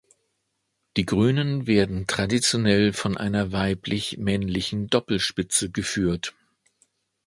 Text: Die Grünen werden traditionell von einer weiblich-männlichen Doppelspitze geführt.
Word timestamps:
Die 0.97 1.05
Grünen 1.05 1.67
werden 1.67 2.07
traditionell 2.07 2.91
von 2.91 3.17
einer 3.17 3.51
weiblich-männlichen 3.51 4.87
Doppelspitze 4.87 5.69
geführt. 5.69 6.33